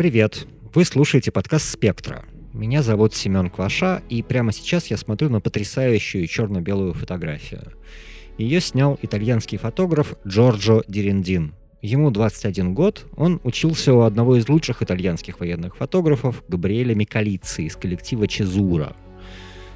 Привет! 0.00 0.46
Вы 0.72 0.86
слушаете 0.86 1.30
подкаст 1.30 1.68
«Спектра». 1.68 2.24
Меня 2.54 2.82
зовут 2.82 3.14
Семен 3.14 3.50
Кваша, 3.50 4.02
и 4.08 4.22
прямо 4.22 4.50
сейчас 4.50 4.86
я 4.86 4.96
смотрю 4.96 5.28
на 5.28 5.40
потрясающую 5.40 6.26
черно-белую 6.26 6.94
фотографию. 6.94 7.74
Ее 8.38 8.62
снял 8.62 8.98
итальянский 9.02 9.58
фотограф 9.58 10.14
Джорджо 10.26 10.82
Дерендин. 10.88 11.52
Ему 11.82 12.10
21 12.10 12.72
год, 12.72 13.04
он 13.14 13.42
учился 13.44 13.92
у 13.92 14.00
одного 14.00 14.36
из 14.36 14.48
лучших 14.48 14.82
итальянских 14.82 15.38
военных 15.38 15.76
фотографов 15.76 16.44
Габриэля 16.48 16.94
Микалици 16.94 17.64
из 17.64 17.76
коллектива 17.76 18.26
Чезура. 18.26 18.96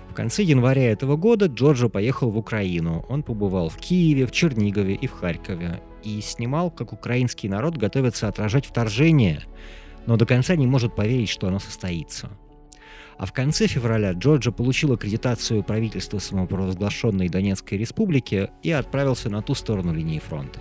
В 0.08 0.14
конце 0.14 0.42
января 0.42 0.90
этого 0.90 1.16
года 1.16 1.48
Джорджо 1.48 1.90
поехал 1.90 2.30
в 2.30 2.38
Украину. 2.38 3.04
Он 3.10 3.22
побывал 3.22 3.68
в 3.68 3.76
Киеве, 3.76 4.24
в 4.24 4.32
Чернигове 4.32 4.94
и 4.94 5.06
в 5.06 5.12
Харькове. 5.12 5.82
И 6.02 6.22
снимал, 6.22 6.70
как 6.70 6.94
украинский 6.94 7.50
народ 7.50 7.76
готовится 7.76 8.26
отражать 8.28 8.64
вторжение, 8.64 9.42
но 10.06 10.16
до 10.16 10.26
конца 10.26 10.56
не 10.56 10.66
может 10.66 10.94
поверить, 10.94 11.28
что 11.28 11.48
оно 11.48 11.58
состоится. 11.58 12.30
А 13.16 13.26
в 13.26 13.32
конце 13.32 13.66
февраля 13.66 14.12
Джорджо 14.12 14.50
получил 14.50 14.92
аккредитацию 14.92 15.62
правительства 15.62 16.18
самопровозглашенной 16.18 17.28
Донецкой 17.28 17.78
республики 17.78 18.50
и 18.62 18.70
отправился 18.70 19.30
на 19.30 19.40
ту 19.42 19.54
сторону 19.54 19.94
линии 19.94 20.18
фронта. 20.18 20.60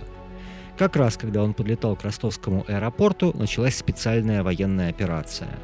Как 0.78 0.96
раз, 0.96 1.16
когда 1.16 1.42
он 1.42 1.54
подлетал 1.54 1.96
к 1.96 2.02
ростовскому 2.02 2.64
аэропорту, 2.66 3.32
началась 3.36 3.76
специальная 3.76 4.42
военная 4.42 4.90
операция. 4.90 5.58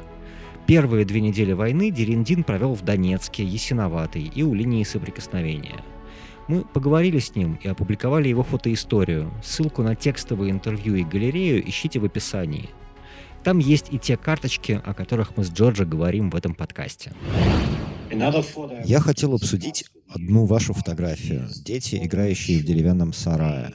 Первые 0.67 1.05
две 1.05 1.21
недели 1.21 1.53
войны 1.53 1.91
Дерендин 1.91 2.43
провел 2.43 2.75
в 2.75 2.83
Донецке, 2.83 3.43
Ясиноватой 3.43 4.23
и 4.23 4.43
у 4.43 4.53
линии 4.53 4.83
соприкосновения. 4.83 5.83
Мы 6.47 6.61
поговорили 6.61 7.19
с 7.19 7.35
ним 7.35 7.59
и 7.61 7.67
опубликовали 7.67 8.29
его 8.29 8.43
фотоисторию. 8.43 9.31
Ссылку 9.43 9.83
на 9.83 9.95
текстовые 9.95 10.51
интервью 10.51 10.95
и 10.95 11.03
галерею 11.03 11.67
ищите 11.67 11.99
в 11.99 12.05
описании. 12.05 12.69
Там 13.43 13.57
есть 13.57 13.87
и 13.91 13.97
те 13.97 14.17
карточки, 14.17 14.81
о 14.83 14.93
которых 14.93 15.35
мы 15.35 15.43
с 15.43 15.49
Джорджа 15.49 15.85
говорим 15.85 16.29
в 16.29 16.35
этом 16.35 16.53
подкасте. 16.53 17.13
Я 18.85 18.99
хотел 18.99 19.33
обсудить 19.33 19.85
одну 20.07 20.45
вашу 20.45 20.73
фотографию. 20.73 21.47
Дети, 21.63 21.99
играющие 22.03 22.59
в 22.59 22.65
деревянном 22.65 23.13
сарае. 23.13 23.73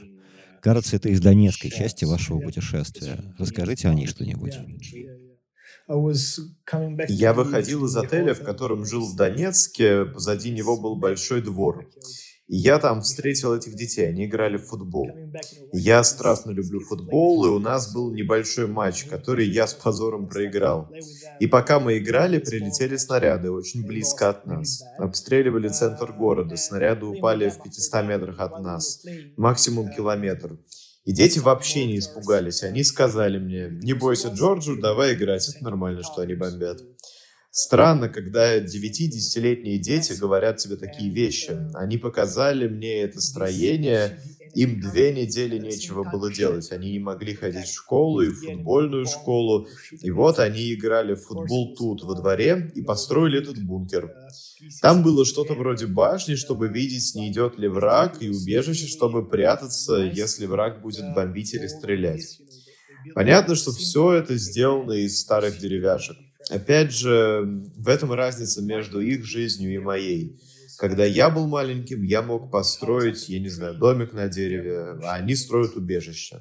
Кажется, 0.61 0.95
это 0.95 1.09
из 1.09 1.19
донецкой 1.19 1.71
части 1.71 2.05
вашего 2.05 2.39
путешествия. 2.39 3.17
Расскажите 3.37 3.87
о 3.87 3.93
ней 3.93 4.07
что-нибудь. 4.07 4.53
Я 7.09 7.33
выходил 7.33 7.85
из 7.85 7.95
отеля, 7.95 8.33
в 8.33 8.43
котором 8.43 8.85
жил 8.85 9.05
в 9.05 9.15
Донецке. 9.15 10.05
Позади 10.05 10.51
него 10.51 10.79
был 10.79 10.97
большой 10.97 11.41
двор. 11.41 11.89
Я 12.49 12.79
там 12.79 13.01
встретил 13.01 13.53
этих 13.53 13.75
детей, 13.75 14.07
они 14.07 14.25
играли 14.25 14.55
в 14.55 14.67
футбол. 14.67 15.09
Я 15.73 16.01
страстно 16.03 16.51
люблю 16.51 16.79
футбол, 16.79 17.45
и 17.45 17.49
у 17.49 17.59
нас 17.59 17.93
был 17.93 18.13
небольшой 18.13 18.67
матч, 18.67 19.03
который 19.03 19.49
я 19.49 19.67
с 19.67 19.73
позором 19.73 20.29
проиграл. 20.29 20.89
И 21.41 21.47
пока 21.47 21.81
мы 21.81 21.97
играли, 21.97 22.37
прилетели 22.37 22.95
снаряды 22.95 23.51
очень 23.51 23.85
близко 23.85 24.29
от 24.29 24.45
нас. 24.45 24.81
Обстреливали 24.97 25.67
центр 25.67 26.13
города, 26.13 26.55
снаряды 26.55 27.05
упали 27.05 27.49
в 27.49 27.61
500 27.61 28.05
метрах 28.05 28.39
от 28.39 28.61
нас, 28.61 29.03
максимум 29.35 29.89
километр. 29.89 30.57
И 31.03 31.13
дети 31.13 31.39
вообще 31.39 31.85
не 31.85 31.99
испугались. 31.99 32.63
Они 32.63 32.83
сказали 32.83 33.39
мне, 33.39 33.69
не 33.81 33.93
бойся 33.93 34.29
Джорджу, 34.29 34.77
давай 34.79 35.15
играть, 35.15 35.47
это 35.49 35.63
нормально, 35.63 36.03
что 36.03 36.21
они 36.21 36.35
бомбят. 36.35 36.81
Странно, 37.59 38.07
когда 38.07 38.59
9-10-летние 38.59 39.79
дети 39.79 40.13
говорят 40.13 40.57
тебе 40.57 40.75
такие 40.75 41.09
вещи. 41.09 41.57
Они 41.73 41.97
показали 41.97 42.67
мне 42.67 43.01
это 43.01 43.19
строение, 43.19 44.19
им 44.53 44.79
две 44.79 45.11
недели 45.11 45.57
нечего 45.57 46.03
было 46.03 46.31
делать. 46.31 46.71
Они 46.71 46.91
не 46.91 46.99
могли 46.99 47.33
ходить 47.33 47.65
в 47.65 47.73
школу 47.73 48.21
и 48.21 48.29
в 48.29 48.43
футбольную 48.43 49.07
школу. 49.07 49.67
И 50.03 50.11
вот 50.11 50.37
они 50.37 50.71
играли 50.71 51.15
в 51.15 51.23
футбол 51.23 51.75
тут, 51.75 52.03
во 52.03 52.13
дворе, 52.13 52.71
и 52.75 52.83
построили 52.83 53.39
этот 53.39 53.57
бункер. 53.57 54.13
Там 54.83 55.01
было 55.01 55.25
что-то 55.25 55.55
вроде 55.55 55.87
башни, 55.87 56.35
чтобы 56.35 56.67
видеть, 56.67 57.15
не 57.15 57.31
идет 57.31 57.57
ли 57.57 57.67
враг, 57.67 58.21
и 58.21 58.29
убежище, 58.29 58.85
чтобы 58.85 59.27
прятаться, 59.27 59.95
если 59.95 60.45
враг 60.45 60.83
будет 60.83 61.11
бомбить 61.15 61.55
или 61.55 61.65
стрелять. 61.65 62.39
Понятно, 63.15 63.55
что 63.55 63.71
все 63.71 64.13
это 64.13 64.35
сделано 64.37 64.91
из 64.91 65.19
старых 65.19 65.57
деревяшек. 65.57 66.17
Опять 66.49 66.93
же, 66.93 67.43
в 67.75 67.87
этом 67.89 68.13
разница 68.13 68.61
между 68.61 69.01
их 69.01 69.25
жизнью 69.25 69.73
и 69.73 69.77
моей. 69.79 70.39
Когда 70.77 71.05
я 71.05 71.29
был 71.29 71.47
маленьким, 71.47 72.03
я 72.03 72.21
мог 72.21 72.51
построить, 72.51 73.29
я 73.29 73.39
не 73.39 73.49
знаю, 73.49 73.77
домик 73.79 74.13
на 74.13 74.27
дереве, 74.27 74.99
а 75.03 75.15
они 75.15 75.35
строят 75.35 75.75
убежище. 75.75 76.39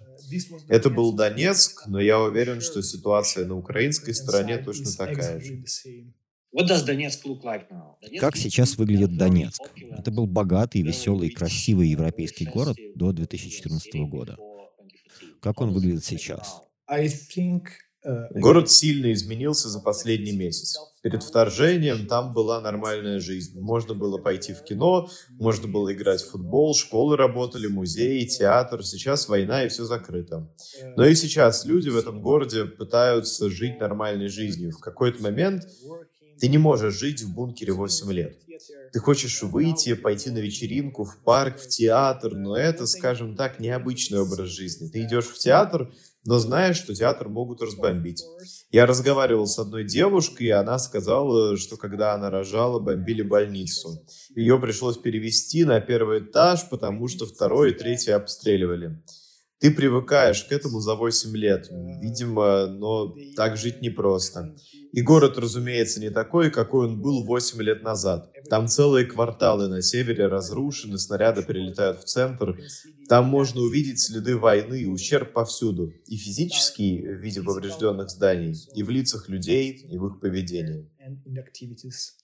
Это 0.69 0.91
был 0.91 1.15
Донецк, 1.15 1.87
но 1.87 2.00
я 2.00 2.21
уверен, 2.21 2.61
что 2.61 2.83
ситуация 2.83 3.47
на 3.47 3.56
украинской 3.56 4.12
стороне 4.12 4.59
точно 4.59 4.93
такая 4.93 5.41
же. 5.41 5.65
Как 8.21 8.37
сейчас 8.37 8.77
выглядит 8.77 9.16
Донецк? 9.16 9.62
Это 9.91 10.11
был 10.11 10.27
богатый, 10.27 10.83
веселый, 10.83 11.31
красивый 11.31 11.89
европейский 11.89 12.47
город 12.47 12.77
до 12.95 13.12
2014 13.12 13.95
года. 14.09 14.37
Как 15.41 15.61
он 15.61 15.72
выглядит 15.72 16.05
сейчас? 16.05 16.61
Э, 18.06 18.28
Город 18.31 18.71
сильно 18.71 19.12
изменился 19.12 19.69
за 19.69 19.81
последний 19.81 20.31
месяц. 20.31 20.78
Перед 21.03 21.25
вторжением 21.25 22.06
там 22.06 22.33
была 22.33 22.61
нормальная 22.61 23.19
жизнь. 23.19 23.59
Можно 23.59 23.94
было 23.94 24.19
пойти 24.19 24.53
в 24.53 24.62
кино, 24.62 25.09
можно 25.31 25.67
было 25.67 25.93
играть 25.93 26.22
в 26.22 26.31
футбол, 26.31 26.75
школы 26.75 27.16
работали, 27.16 27.66
музеи, 27.66 28.25
театр. 28.25 28.84
Сейчас 28.84 29.28
война 29.28 29.65
и 29.65 29.69
все 29.69 29.84
закрыто. 29.84 30.49
Но 30.97 31.05
и 31.05 31.16
сейчас 31.16 31.65
люди 31.65 31.89
в 31.89 31.97
этом 31.97 32.22
городе 32.22 32.65
пытаются 32.65 33.50
жить 33.50 33.81
нормальной 33.81 34.28
жизнью. 34.28 34.71
В 34.71 34.78
какой-то 34.78 35.21
момент 35.22 35.65
ты 36.39 36.49
не 36.49 36.59
можешь 36.59 36.95
жить 36.95 37.22
в 37.22 37.34
бункере 37.34 37.72
8 37.72 38.12
лет. 38.12 38.37
Ты 38.93 39.00
хочешь 39.00 39.43
выйти, 39.43 39.95
пойти 39.95 40.31
на 40.31 40.39
вечеринку, 40.39 41.05
в 41.05 41.19
парк, 41.25 41.59
в 41.59 41.69
театр, 41.69 42.34
но 42.34 42.56
это, 42.56 42.87
скажем 42.87 43.37
так, 43.37 43.59
необычный 43.59 44.21
образ 44.21 44.49
жизни. 44.49 44.89
Ты 44.89 45.03
идешь 45.03 45.27
в 45.27 45.39
театр, 45.39 45.93
но 46.26 46.38
знаешь, 46.38 46.76
что 46.76 46.94
театр 46.94 47.28
могут 47.28 47.62
разбомбить. 47.62 48.22
Я 48.70 48.87
разговаривал 48.87 49.47
с 49.47 49.59
одной 49.59 49.84
девушкой, 49.84 50.48
и 50.48 50.50
она 50.50 50.78
сказала, 50.78 51.56
что 51.56 51.76
когда 51.76 52.14
она 52.14 52.31
рожала, 52.31 52.78
бомбили 52.78 53.22
больницу. 53.22 54.04
Ее 54.34 54.59
пришлось 54.59 54.98
перевести 54.98 55.65
на 55.65 55.81
первый 55.81 56.20
этаж, 56.20 56.69
потому 56.69 57.09
что 57.09 57.26
второй 57.26 57.70
и 57.70 57.75
третий 57.75 58.10
обстреливали. 58.10 59.03
Ты 59.59 59.71
привыкаешь 59.71 60.44
к 60.44 60.53
этому 60.53 60.81
за 60.81 60.94
8 60.94 61.34
лет, 61.34 61.69
видимо, 61.71 62.67
но 62.67 63.15
так 63.37 63.56
жить 63.56 63.81
непросто. 63.81 64.55
И 64.93 65.00
город, 65.00 65.39
разумеется, 65.39 65.99
не 65.99 66.11
такой, 66.11 66.50
какой 66.50 66.89
он 66.89 67.00
был 67.00 67.25
8 67.25 67.62
лет 67.62 67.83
назад. 67.83 68.31
Там 68.50 68.69
целые 68.69 69.06
кварталы 69.06 69.69
на 69.69 69.81
севере 69.81 70.27
разрушены, 70.27 70.99
снаряды 70.99 71.43
прилетают 71.43 72.00
в 72.00 72.05
центр. 72.05 72.59
Там 73.09 73.27
можно 73.27 73.62
увидеть 73.62 73.99
следы 74.00 74.37
войны 74.37 74.83
и 74.83 74.87
ущерб 74.87 75.33
повсюду. 75.33 75.91
И 76.06 76.16
физический 76.16 77.00
в 77.00 77.21
виде 77.22 77.43
поврежденных 77.43 78.11
зданий, 78.11 78.55
и 78.75 78.83
в 78.83 78.91
лицах 78.91 79.31
людей, 79.31 79.72
и 79.72 79.97
в 79.97 80.06
их 80.06 80.21
поведении. 80.21 80.91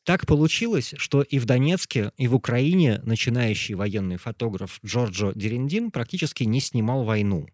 Так 0.04 0.26
получилось, 0.26 0.94
что 0.96 1.22
и 1.22 1.38
в 1.38 1.44
Донецке, 1.44 2.12
и 2.16 2.28
в 2.28 2.34
Украине 2.34 3.00
начинающий 3.04 3.74
военный 3.74 4.16
фотограф 4.16 4.80
Джорджо 4.84 5.32
Дерендин 5.34 5.90
практически 5.90 6.44
не 6.44 6.60
снимал 6.60 7.04
войну. 7.04 7.46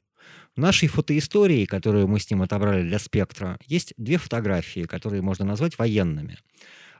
В 0.56 0.61
нашей 0.61 0.88
фотоистории, 0.88 1.67
которую 1.67 2.09
мы 2.09 2.19
с 2.19 2.31
ним 2.31 2.43
отобрали 2.43 2.83
для 2.83 2.99
«Спектра», 2.99 3.59
есть 3.67 3.94
две 3.97 4.19
фотографии, 4.19 4.84
которые 4.84 5.22
можно 5.22 5.44
назвать 5.44 5.78
военными. 5.78 6.38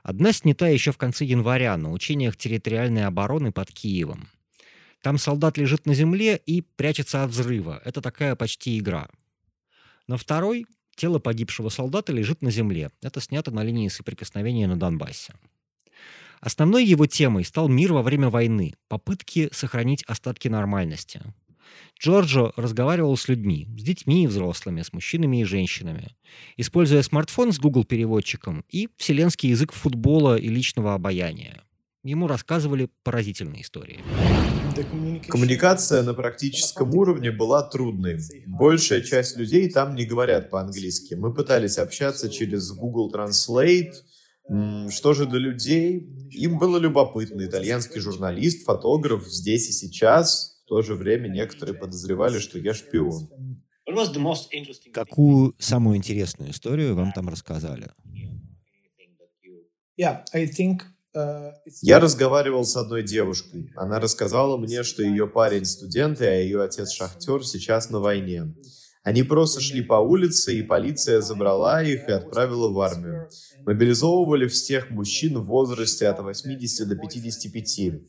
Одна 0.01 0.31
снята 0.31 0.67
еще 0.67 0.91
в 0.91 0.97
конце 0.97 1.25
января 1.25 1.75
на 1.77 1.91
учениях 1.91 2.37
территориальной 2.37 3.05
обороны 3.05 3.51
под 3.51 3.71
Киевом. 3.71 4.29
Там 5.01 5.17
солдат 5.17 5.57
лежит 5.57 5.85
на 5.85 5.93
земле 5.93 6.37
и 6.45 6.61
прячется 6.61 7.23
от 7.23 7.31
взрыва. 7.31 7.81
Это 7.85 8.01
такая 8.01 8.35
почти 8.35 8.77
игра. 8.77 9.09
На 10.07 10.17
второй 10.17 10.65
Тело 10.99 11.17
погибшего 11.17 11.69
солдата 11.69 12.11
лежит 12.11 12.41
на 12.41 12.51
земле. 12.51 12.91
Это 13.01 13.21
снято 13.21 13.51
на 13.51 13.63
линии 13.63 13.87
соприкосновения 13.87 14.67
на 14.67 14.77
Донбассе. 14.77 15.33
Основной 16.41 16.83
его 16.83 17.05
темой 17.05 17.45
стал 17.45 17.69
мир 17.69 17.93
во 17.93 18.01
время 18.01 18.29
войны, 18.29 18.73
попытки 18.89 19.47
сохранить 19.53 20.03
остатки 20.07 20.49
нормальности. 20.49 21.21
Джорджо 21.97 22.51
разговаривал 22.57 23.15
с 23.15 23.29
людьми, 23.29 23.65
с 23.77 23.81
детьми 23.81 24.25
и 24.25 24.27
взрослыми, 24.27 24.81
с 24.81 24.91
мужчинами 24.91 25.39
и 25.39 25.45
женщинами, 25.45 26.17
используя 26.57 27.01
смартфон 27.01 27.53
с 27.53 27.59
Google 27.59 27.85
переводчиком 27.85 28.65
и 28.67 28.89
вселенский 28.97 29.51
язык 29.51 29.71
футбола 29.71 30.35
и 30.35 30.49
личного 30.49 30.95
обаяния. 30.95 31.63
Ему 32.03 32.27
рассказывали 32.27 32.89
поразительные 33.03 33.61
истории. 33.61 33.99
Коммуникация 35.27 36.01
на 36.03 36.13
практическом 36.13 36.95
уровне 36.95 37.31
была 37.31 37.61
трудной. 37.63 38.19
Большая 38.47 39.01
часть 39.01 39.35
людей 39.35 39.69
там 39.69 39.95
не 39.95 40.05
говорят 40.05 40.49
по-английски. 40.49 41.15
Мы 41.15 41.33
пытались 41.33 41.77
общаться 41.77 42.29
через 42.29 42.71
Google 42.71 43.11
Translate. 43.13 43.91
Что 44.89 45.13
же 45.13 45.25
до 45.25 45.37
людей? 45.37 46.07
Им 46.31 46.57
было 46.57 46.77
любопытно. 46.77 47.45
Итальянский 47.45 47.99
журналист, 47.99 48.65
фотограф 48.65 49.27
здесь 49.27 49.67
и 49.69 49.73
сейчас. 49.73 50.61
В 50.65 50.69
то 50.69 50.81
же 50.81 50.95
время 50.95 51.27
некоторые 51.27 51.77
подозревали, 51.77 52.39
что 52.39 52.59
я 52.59 52.73
шпион. 52.73 53.27
Какую 54.93 55.55
самую 55.59 55.97
интересную 55.97 56.51
историю 56.51 56.95
вам 56.95 57.11
там 57.11 57.27
рассказали? 57.27 57.89
Uh, 59.99 60.23
Я 61.81 61.99
разговаривал 61.99 62.65
с 62.65 62.75
одной 62.75 63.03
девушкой. 63.03 63.71
Она 63.75 63.99
рассказала 63.99 64.57
мне, 64.57 64.83
что 64.83 65.01
ее 65.01 65.27
парень 65.27 65.65
студент, 65.65 66.21
а 66.21 66.25
ее 66.25 66.61
отец 66.61 66.91
шахтер 66.91 67.45
сейчас 67.45 67.89
на 67.89 67.99
войне. 67.99 68.53
Они 69.03 69.23
просто 69.23 69.61
шли 69.61 69.81
по 69.81 69.95
улице, 69.95 70.59
и 70.59 70.61
полиция 70.61 71.21
забрала 71.21 71.81
их 71.81 72.07
и 72.07 72.11
отправила 72.11 72.69
в 72.69 72.79
армию. 72.79 73.27
Мобилизовывали 73.65 74.47
всех 74.47 74.91
мужчин 74.91 75.39
в 75.39 75.45
возрасте 75.45 76.07
от 76.07 76.19
80 76.19 76.87
до 76.87 76.95
55. 76.95 78.01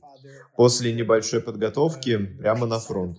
После 0.56 0.92
небольшой 0.92 1.40
подготовки 1.40 2.18
прямо 2.18 2.66
на 2.66 2.80
фронт. 2.80 3.18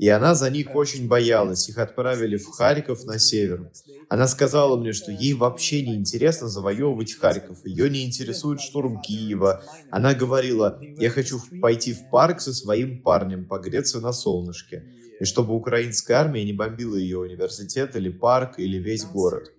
И 0.00 0.08
она 0.08 0.34
за 0.34 0.48
них 0.48 0.74
очень 0.74 1.08
боялась. 1.08 1.68
Их 1.68 1.76
отправили 1.76 2.38
в 2.38 2.46
Харьков 2.46 3.04
на 3.04 3.18
север. 3.18 3.70
Она 4.08 4.28
сказала 4.28 4.78
мне, 4.78 4.94
что 4.94 5.12
ей 5.12 5.34
вообще 5.34 5.82
не 5.82 5.94
интересно 5.94 6.48
завоевывать 6.48 7.12
Харьков. 7.12 7.58
Ее 7.66 7.90
не 7.90 8.06
интересует 8.06 8.62
штурм 8.62 9.02
Киева. 9.02 9.62
Она 9.90 10.14
говорила, 10.14 10.80
я 10.96 11.10
хочу 11.10 11.38
пойти 11.60 11.92
в 11.92 12.08
парк 12.08 12.40
со 12.40 12.54
своим 12.54 13.02
парнем, 13.02 13.44
погреться 13.44 14.00
на 14.00 14.14
солнышке. 14.14 14.86
И 15.20 15.26
чтобы 15.26 15.54
украинская 15.54 16.16
армия 16.16 16.44
не 16.44 16.54
бомбила 16.54 16.96
ее 16.96 17.18
университет 17.18 17.94
или 17.94 18.08
парк 18.08 18.58
или 18.58 18.78
весь 18.78 19.04
город. 19.04 19.52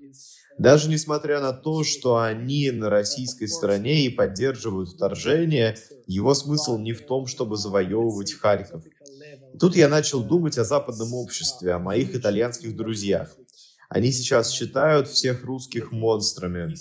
Даже 0.58 0.90
несмотря 0.90 1.40
на 1.40 1.54
то, 1.54 1.84
что 1.84 2.18
они 2.18 2.72
на 2.72 2.90
российской 2.90 3.46
стороне 3.46 4.06
и 4.06 4.10
поддерживают 4.10 4.90
вторжение, 4.90 5.78
его 6.08 6.34
смысл 6.34 6.80
не 6.80 6.94
в 6.94 7.06
том, 7.06 7.28
чтобы 7.28 7.58
завоевывать 7.58 8.34
Харьков. 8.34 8.84
Тут 9.60 9.76
я 9.76 9.88
начал 9.88 10.24
думать 10.24 10.58
о 10.58 10.64
западном 10.64 11.14
обществе, 11.14 11.74
о 11.74 11.80
моих 11.80 12.16
итальянских 12.16 12.76
друзьях. 12.76 13.36
Они 13.90 14.14
сейчас 14.14 14.52
считают 14.52 15.10
всех 15.10 15.44
русских 15.44 15.92
монстрами. 15.92 16.74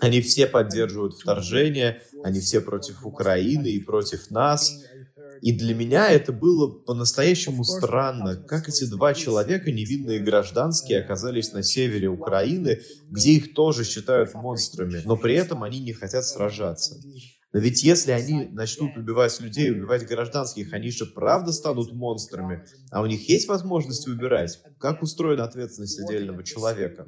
Они 0.00 0.20
все 0.20 0.46
поддерживают 0.46 1.14
вторжение, 1.14 2.02
они 2.22 2.38
все 2.38 2.60
против 2.60 3.04
Украины 3.04 3.66
и 3.66 3.80
против 3.80 4.30
нас. 4.30 4.72
И 5.42 5.52
для 5.52 5.74
меня 5.74 6.08
это 6.08 6.32
было 6.32 6.68
по-настоящему 6.68 7.64
странно, 7.64 8.36
как 8.36 8.68
эти 8.68 8.84
два 8.84 9.12
человека, 9.12 9.72
невинные 9.72 10.20
гражданские, 10.20 11.00
оказались 11.00 11.52
на 11.52 11.62
севере 11.62 12.08
Украины, 12.08 12.80
где 13.10 13.32
их 13.32 13.52
тоже 13.52 13.84
считают 13.84 14.32
монстрами, 14.34 15.02
но 15.04 15.16
при 15.16 15.34
этом 15.34 15.62
они 15.64 15.80
не 15.80 15.92
хотят 15.92 16.24
сражаться. 16.24 16.96
Но 17.56 17.62
ведь 17.62 17.82
если 17.82 18.10
они 18.10 18.50
начнут 18.52 18.98
убивать 18.98 19.40
людей, 19.40 19.70
убивать 19.70 20.06
гражданских, 20.06 20.74
они 20.74 20.90
же 20.90 21.06
правда 21.06 21.52
станут 21.52 21.90
монстрами, 21.94 22.66
а 22.90 23.00
у 23.00 23.06
них 23.06 23.30
есть 23.30 23.48
возможность 23.48 24.06
выбирать, 24.06 24.60
как 24.78 25.02
устроена 25.02 25.44
ответственность 25.44 25.98
отдельного 25.98 26.44
человека. 26.44 27.06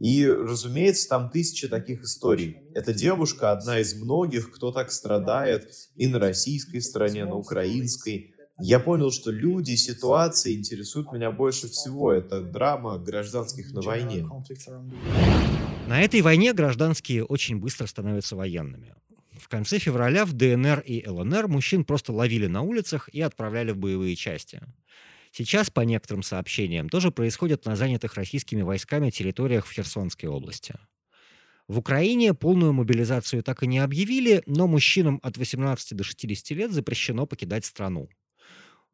И, 0.00 0.26
разумеется, 0.26 1.08
там 1.08 1.30
тысячи 1.30 1.68
таких 1.68 2.02
историй. 2.02 2.56
Эта 2.74 2.92
девушка 2.92 3.52
одна 3.52 3.78
из 3.78 3.94
многих, 3.94 4.50
кто 4.50 4.72
так 4.72 4.90
страдает 4.90 5.70
и 5.94 6.08
на 6.08 6.18
российской 6.18 6.80
стороне, 6.80 7.24
на 7.24 7.36
украинской. 7.36 8.34
Я 8.58 8.80
понял, 8.80 9.12
что 9.12 9.30
люди, 9.30 9.76
ситуации 9.76 10.58
интересуют 10.58 11.12
меня 11.12 11.30
больше 11.30 11.68
всего. 11.68 12.12
Это 12.12 12.40
драма 12.40 12.98
гражданских 12.98 13.72
на 13.72 13.82
войне. 13.82 14.26
На 15.86 16.00
этой 16.00 16.22
войне 16.22 16.52
гражданские 16.54 17.24
очень 17.24 17.60
быстро 17.60 17.86
становятся 17.86 18.34
военными. 18.34 18.94
В 19.44 19.48
конце 19.50 19.78
февраля 19.78 20.24
в 20.24 20.32
ДНР 20.32 20.80
и 20.86 21.06
ЛНР 21.06 21.48
мужчин 21.48 21.84
просто 21.84 22.14
ловили 22.14 22.46
на 22.46 22.62
улицах 22.62 23.10
и 23.12 23.20
отправляли 23.20 23.72
в 23.72 23.76
боевые 23.76 24.16
части. 24.16 24.62
Сейчас, 25.32 25.68
по 25.68 25.82
некоторым 25.82 26.22
сообщениям, 26.22 26.88
тоже 26.88 27.10
происходит 27.10 27.66
на 27.66 27.76
занятых 27.76 28.14
российскими 28.14 28.62
войсками 28.62 29.10
территориях 29.10 29.66
в 29.66 29.70
Херсонской 29.70 30.30
области. 30.30 30.74
В 31.68 31.76
Украине 31.76 32.32
полную 32.32 32.72
мобилизацию 32.72 33.42
так 33.42 33.62
и 33.62 33.66
не 33.66 33.80
объявили, 33.80 34.42
но 34.46 34.66
мужчинам 34.66 35.20
от 35.22 35.36
18 35.36 35.94
до 35.94 36.04
60 36.04 36.50
лет 36.56 36.72
запрещено 36.72 37.26
покидать 37.26 37.66
страну. 37.66 38.08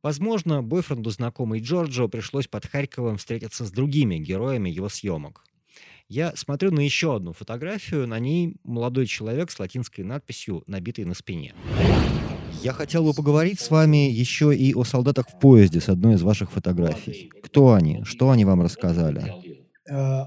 Возможно, 0.03 0.65
бойфренду 0.65 1.11
знакомой 1.11 1.61
Джорджо 1.61 2.09
пришлось 2.09 2.49
под 2.49 2.67
Харьковом 2.67 3.19
встретиться 3.19 3.65
с 3.65 3.71
другими 3.71 4.17
героями 4.17 4.69
его 4.69 4.89
съемок. 4.89 5.45
Я 6.11 6.33
смотрю 6.35 6.73
на 6.73 6.81
еще 6.81 7.15
одну 7.15 7.33
фотографию, 7.33 8.09
на 8.09 8.19
ней 8.19 8.57
молодой 8.65 9.07
человек 9.07 9.53
с 9.53 9.61
латинской 9.61 10.03
надписью, 10.03 10.65
набитой 10.67 11.05
на 11.05 11.15
спине. 11.15 11.55
Я 12.65 12.73
хотел 12.73 13.05
бы 13.05 13.15
поговорить 13.15 13.61
с 13.61 13.71
вами 13.71 14.11
еще 14.11 14.53
и 14.53 14.75
о 14.75 14.83
солдатах 14.83 15.29
в 15.29 15.39
поезде 15.39 15.81
с 15.81 15.89
одной 15.89 16.17
из 16.17 16.23
ваших 16.23 16.51
фотографий. 16.51 17.31
Кто 17.45 17.75
они? 17.75 18.03
Что 18.03 18.31
они 18.31 18.45
вам 18.45 18.61
рассказали? 18.61 19.50
Uh, 19.91 20.25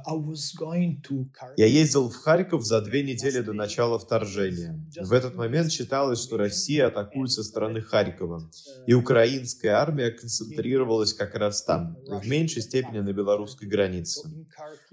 Я 1.56 1.66
ездил 1.68 2.10
в 2.10 2.16
Харьков 2.16 2.66
за 2.66 2.82
две 2.82 3.02
недели 3.02 3.40
до 3.40 3.54
начала 3.54 3.98
вторжения. 3.98 4.78
В 5.00 5.14
этот 5.14 5.36
момент 5.36 5.72
считалось, 5.72 6.22
что 6.22 6.36
Россия 6.36 6.88
атакует 6.88 7.32
со 7.32 7.44
стороны 7.44 7.82
Харькова, 7.82 8.50
и 8.88 8.94
украинская 8.94 9.76
армия 9.76 10.12
концентрировалась 10.12 11.14
как 11.14 11.36
раз 11.36 11.64
там, 11.64 11.96
в 12.08 12.28
меньшей 12.28 12.62
степени 12.62 13.00
на 13.00 13.14
белорусской 13.14 13.70
границе. 13.70 14.28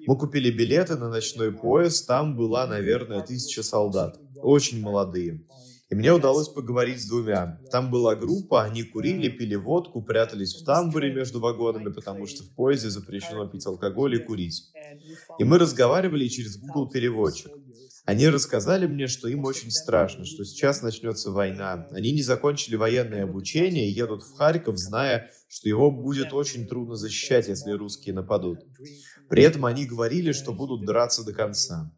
Мы 0.07 0.17
купили 0.17 0.53
билеты 0.53 0.97
на 0.97 1.09
ночной 1.09 1.53
поезд, 1.53 2.07
там 2.07 2.37
была, 2.37 2.67
наверное, 2.69 3.23
тысяча 3.23 3.65
солдат, 3.65 4.21
очень 4.37 4.81
молодые. 4.81 5.45
И 5.91 5.95
мне 5.97 6.13
удалось 6.13 6.49
поговорить 6.49 7.03
с 7.03 7.09
двумя. 7.09 7.61
Там 7.73 7.91
была 7.91 8.15
группа, 8.15 8.63
они 8.63 8.85
курили, 8.85 9.29
пили 9.29 9.57
водку, 9.57 10.01
прятались 10.03 10.55
в 10.55 10.65
тамбуре 10.65 11.13
между 11.13 11.41
вагонами, 11.41 11.93
потому 11.93 12.27
что 12.27 12.45
в 12.45 12.55
поезде 12.55 12.91
запрещено 12.91 13.49
пить 13.49 13.67
алкоголь 13.67 14.15
и 14.15 14.19
курить. 14.19 14.71
И 15.41 15.45
мы 15.45 15.59
разговаривали 15.59 16.29
через 16.29 16.59
Google 16.59 16.89
переводчик. 16.89 17.51
Они 18.05 18.29
рассказали 18.29 18.87
мне, 18.87 19.09
что 19.09 19.29
им 19.29 19.45
очень 19.45 19.71
страшно, 19.71 20.25
что 20.25 20.45
сейчас 20.45 20.81
начнется 20.83 21.33
война. 21.33 21.89
Они 21.91 22.13
не 22.13 22.23
закончили 22.23 22.77
военное 22.77 23.25
обучение 23.25 23.89
и 23.89 23.93
едут 23.93 24.23
в 24.23 24.37
Харьков, 24.37 24.79
зная, 24.79 25.31
что 25.49 25.69
его 25.69 25.91
будет 25.91 26.33
очень 26.33 26.67
трудно 26.67 26.95
защищать, 26.95 27.49
если 27.49 27.73
русские 27.73 28.15
нападут. 28.15 28.61
При 29.29 29.43
этом 29.43 29.67
они 29.67 29.87
говорили, 29.87 30.33
что 30.33 30.53
будут 30.53 30.87
драться 30.87 31.25
до 31.25 31.33
конца. 31.33 31.93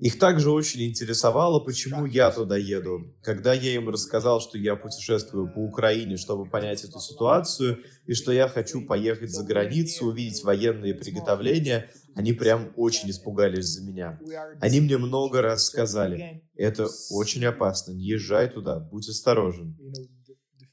Их 0.00 0.18
также 0.18 0.50
очень 0.50 0.82
интересовало, 0.84 1.60
почему 1.60 2.06
я 2.06 2.30
туда 2.30 2.56
еду. 2.56 3.14
Когда 3.22 3.52
я 3.52 3.74
им 3.74 3.88
рассказал, 3.88 4.40
что 4.40 4.56
я 4.56 4.74
путешествую 4.76 5.52
по 5.52 5.58
Украине, 5.58 6.16
чтобы 6.16 6.48
понять 6.48 6.84
эту 6.84 7.00
ситуацию, 7.00 7.80
и 8.06 8.14
что 8.14 8.32
я 8.32 8.48
хочу 8.48 8.86
поехать 8.86 9.30
за 9.30 9.44
границу, 9.44 10.06
увидеть 10.06 10.42
военные 10.42 10.94
приготовления, 10.94 11.90
они 12.14 12.32
прям 12.32 12.72
очень 12.76 13.10
испугались 13.10 13.66
за 13.66 13.84
меня. 13.84 14.18
Они 14.60 14.80
мне 14.80 14.96
много 14.96 15.42
раз 15.42 15.66
сказали, 15.66 16.42
это 16.54 16.88
очень 17.10 17.44
опасно, 17.44 17.92
не 17.92 18.04
езжай 18.04 18.48
туда, 18.48 18.80
будь 18.80 19.08
осторожен. 19.08 19.76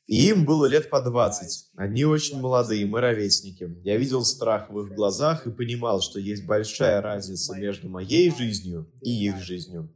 Им 0.08 0.46
было 0.46 0.66
лет 0.68 0.90
по 0.90 1.02
20. 1.02 1.72
Они 1.76 2.06
очень 2.06 2.40
молодые, 2.40 2.86
мы 2.86 3.02
ровесники. 3.02 3.70
Я 3.84 3.98
видел 3.98 4.24
страх 4.24 4.70
в 4.70 4.80
их 4.80 4.96
глазах 4.96 5.46
и 5.46 5.52
понимал, 5.52 6.02
что 6.02 6.18
есть 6.20 6.46
большая 6.46 7.02
разница 7.02 7.54
между 7.58 7.90
моей 7.90 8.34
жизнью 8.34 8.90
и 9.02 9.26
их 9.26 9.38
жизнью. 9.44 9.94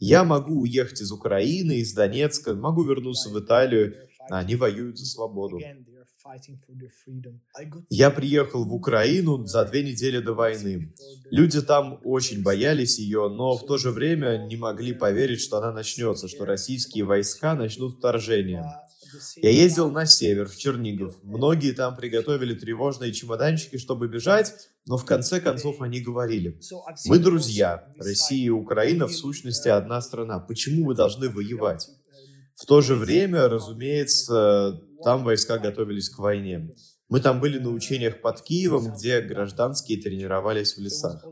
Я 0.00 0.24
могу 0.24 0.62
уехать 0.62 1.00
из 1.00 1.12
Украины, 1.12 1.78
из 1.78 1.94
Донецка, 1.94 2.54
могу 2.54 2.82
вернуться 2.82 3.30
в 3.30 3.38
Италию, 3.38 3.94
а 4.28 4.40
они 4.40 4.56
воюют 4.56 4.98
за 4.98 5.06
свободу. 5.06 5.60
Я 7.90 8.10
приехал 8.10 8.64
в 8.64 8.74
Украину 8.74 9.44
за 9.46 9.64
две 9.66 9.84
недели 9.84 10.18
до 10.18 10.32
войны. 10.32 10.92
Люди 11.30 11.60
там 11.60 12.00
очень 12.02 12.42
боялись 12.42 12.98
ее, 12.98 13.28
но 13.28 13.56
в 13.56 13.66
то 13.66 13.78
же 13.78 13.92
время 13.92 14.46
не 14.48 14.56
могли 14.56 14.94
поверить, 14.94 15.40
что 15.40 15.58
она 15.58 15.70
начнется, 15.70 16.26
что 16.26 16.44
российские 16.44 17.04
войска 17.04 17.54
начнут 17.54 17.98
вторжение. 17.98 18.64
Я 19.36 19.50
ездил 19.50 19.90
на 19.90 20.06
север, 20.06 20.48
в 20.48 20.56
Чернигов. 20.56 21.22
Многие 21.22 21.72
там 21.72 21.96
приготовили 21.96 22.54
тревожные 22.54 23.12
чемоданчики, 23.12 23.78
чтобы 23.78 24.08
бежать, 24.08 24.54
но 24.86 24.96
в 24.96 25.04
конце 25.04 25.40
концов 25.40 25.80
они 25.80 26.00
говорили, 26.00 26.60
мы 27.06 27.18
друзья, 27.18 27.92
Россия 27.96 28.46
и 28.46 28.50
Украина 28.50 29.06
в 29.06 29.12
сущности 29.12 29.68
одна 29.68 30.00
страна, 30.00 30.38
почему 30.38 30.86
мы 30.86 30.94
должны 30.94 31.28
воевать? 31.28 31.88
В 32.54 32.66
то 32.66 32.80
же 32.80 32.94
время, 32.94 33.48
разумеется, 33.48 34.80
там 35.02 35.24
войска 35.24 35.58
готовились 35.58 36.08
к 36.08 36.18
войне. 36.18 36.70
Мы 37.08 37.20
там 37.20 37.40
были 37.40 37.58
на 37.58 37.70
учениях 37.70 38.20
под 38.20 38.40
Киевом, 38.42 38.92
где 38.94 39.20
гражданские 39.20 40.00
тренировались 40.00 40.76
в 40.76 40.80
лесах. 40.80 41.24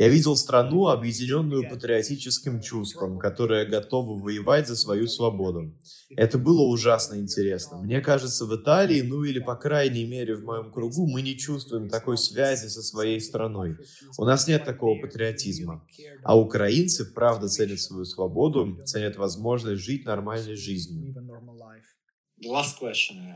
Я 0.00 0.08
видел 0.08 0.34
страну, 0.34 0.86
объединенную 0.86 1.68
патриотическим 1.68 2.62
чувством, 2.62 3.18
которая 3.18 3.66
готова 3.66 4.18
воевать 4.18 4.66
за 4.66 4.74
свою 4.74 5.06
свободу. 5.06 5.74
Это 6.16 6.38
было 6.38 6.62
ужасно 6.62 7.16
интересно. 7.16 7.76
Мне 7.76 8.00
кажется, 8.00 8.46
в 8.46 8.56
Италии, 8.56 9.02
ну 9.02 9.24
или 9.24 9.40
по 9.40 9.56
крайней 9.56 10.06
мере 10.06 10.36
в 10.36 10.42
моем 10.42 10.72
кругу, 10.72 11.06
мы 11.06 11.20
не 11.20 11.36
чувствуем 11.36 11.90
такой 11.90 12.16
связи 12.16 12.68
со 12.68 12.82
своей 12.82 13.20
страной. 13.20 13.76
У 14.16 14.24
нас 14.24 14.48
нет 14.48 14.64
такого 14.64 14.98
патриотизма. 14.98 15.86
А 16.22 16.38
украинцы, 16.38 17.04
правда, 17.04 17.48
ценят 17.48 17.78
свою 17.78 18.06
свободу, 18.06 18.80
ценят 18.86 19.18
возможность 19.18 19.82
жить 19.82 20.06
нормальной 20.06 20.56
жизнью. 20.56 21.14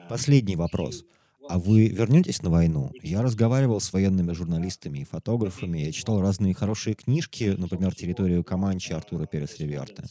Последний 0.09 0.57
вопрос. 0.57 1.05
А 1.49 1.59
вы 1.59 1.89
вернетесь 1.89 2.43
на 2.43 2.51
войну? 2.51 2.91
Я 3.03 3.23
разговаривал 3.23 3.81
с 3.81 3.93
военными 3.93 4.33
журналистами 4.33 5.01
и 5.01 5.05
фотографами, 5.05 5.79
я 5.79 5.93
читал 5.93 6.21
разные 6.21 6.55
хорошие 6.55 6.95
книжки, 6.95 7.55
например, 7.57 7.95
«Территорию 7.95 8.45
Каманчи» 8.45 8.93
Артура 8.93 9.27
Перес 9.27 9.59
Риверта. 9.59 10.05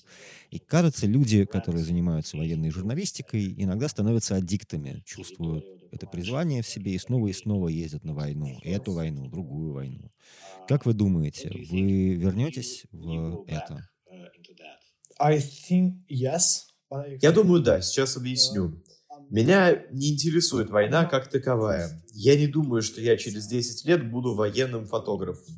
И 0.51 0.59
кажется, 0.59 1.07
люди, 1.07 1.45
которые 1.45 1.83
занимаются 1.83 2.37
военной 2.37 2.69
журналистикой, 2.69 3.53
иногда 3.57 3.87
становятся 3.87 4.35
аддиктами, 4.35 5.01
чувствуют 5.05 5.65
это 5.91 6.07
призвание 6.07 6.61
в 6.61 6.67
себе 6.67 6.93
и 6.93 6.97
снова 6.97 7.27
и 7.27 7.33
снова 7.33 7.67
ездят 7.67 8.03
на 8.03 8.13
войну. 8.13 8.57
Эту 8.63 8.93
войну, 8.93 9.27
другую 9.27 9.73
войну. 9.73 10.11
Как 10.67 10.85
вы 10.85 10.93
думаете, 10.93 11.51
вы 11.51 12.15
вернетесь 12.15 12.85
в 12.91 13.43
это? 13.47 13.87
Я 17.21 17.31
думаю, 17.31 17.61
да. 17.61 17.81
Сейчас 17.81 18.17
объясню. 18.17 18.81
Меня 19.33 19.83
не 19.89 20.13
интересует 20.13 20.69
война 20.69 21.05
как 21.05 21.27
таковая. 21.27 21.89
Я 22.13 22.37
не 22.37 22.45
думаю, 22.45 22.83
что 22.83 23.01
я 23.01 23.17
через 23.17 23.47
10 23.47 23.83
лет 23.87 24.11
буду 24.11 24.35
военным 24.35 24.85
фотографом. 24.85 25.55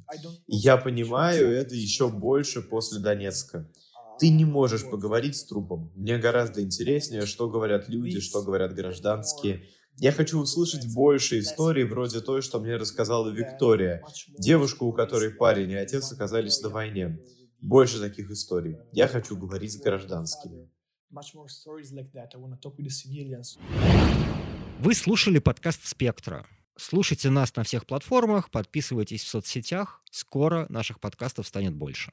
Я 0.48 0.78
понимаю 0.78 1.52
это 1.52 1.76
еще 1.76 2.08
больше 2.08 2.62
после 2.62 3.02
Донецка. 3.02 3.70
Ты 4.18 4.30
не 4.30 4.46
можешь 4.46 4.90
поговорить 4.90 5.36
с 5.36 5.44
трупом. 5.44 5.92
Мне 5.94 6.18
гораздо 6.18 6.62
интереснее, 6.62 7.26
что 7.26 7.50
говорят 7.50 7.90
люди, 7.90 8.22
что 8.22 8.42
говорят 8.42 8.74
гражданские. 8.74 9.66
Я 9.98 10.14
хочу 10.14 10.40
услышать 10.40 10.94
больше 10.94 11.40
историй, 11.40 11.84
вроде 11.84 12.22
той, 12.22 12.42
что 12.42 12.62
мне 12.62 12.78
рассказала 12.78 13.30
Виктория, 13.30 14.02
девушка, 14.40 14.84
у 14.84 14.94
которой 14.94 15.32
парень 15.32 15.72
и 15.72 15.76
отец 15.76 16.14
оказались 16.14 16.62
на 16.62 16.70
войне. 16.70 17.20
Больше 17.60 18.00
таких 18.00 18.32
историй. 18.32 18.78
Я 18.94 19.10
хочу 19.10 19.36
говорить 19.36 19.74
с 19.74 19.82
гражданскими. 19.82 20.70
Вы 24.80 24.94
слушали 24.94 25.40
подкаст 25.40 25.88
«Спектра». 25.88 26.46
Слушайте 26.76 27.30
нас 27.30 27.56
на 27.56 27.64
всех 27.64 27.86
платформах, 27.86 28.52
подписывайтесь 28.52 29.24
в 29.24 29.30
соцсетях. 29.30 30.02
Скоро 30.12 30.66
наших 30.68 31.00
подкастов 31.00 31.48
станет 31.48 31.74
больше. 31.74 32.12